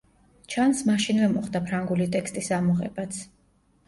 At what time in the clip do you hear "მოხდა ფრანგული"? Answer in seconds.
1.33-2.07